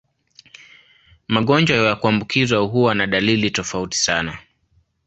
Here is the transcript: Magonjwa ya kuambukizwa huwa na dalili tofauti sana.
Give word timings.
Magonjwa 1.27 1.77
ya 1.77 1.95
kuambukizwa 1.95 2.59
huwa 2.59 2.95
na 2.95 3.07
dalili 3.07 3.51
tofauti 3.51 3.97
sana. 3.97 4.37